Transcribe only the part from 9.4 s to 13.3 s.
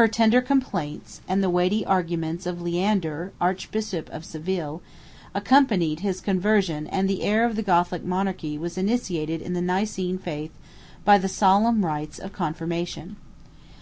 in the Nicene faith by the solemn rites of confirmation.